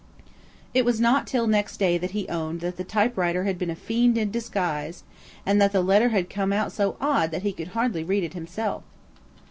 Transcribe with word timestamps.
It 0.73 0.83
was 0.83 0.99
not 0.99 1.27
till 1.27 1.45
next 1.45 1.77
day 1.77 1.99
that 1.99 2.09
he 2.09 2.27
owned 2.27 2.61
that 2.61 2.77
the 2.77 2.83
typewriter 2.83 3.43
had 3.43 3.59
been 3.59 3.69
a 3.69 3.75
fiend 3.75 4.17
in 4.17 4.31
disguise, 4.31 5.03
and 5.45 5.61
that 5.61 5.73
the 5.73 5.83
letter 5.83 6.09
had 6.09 6.27
come 6.27 6.51
out 6.51 6.71
so 6.71 6.97
odd 6.99 7.29
that 7.29 7.43
he 7.43 7.53
could 7.53 7.67
hardly 7.77 8.03
read 8.03 8.23
it 8.23 8.33
himself. 8.33 8.81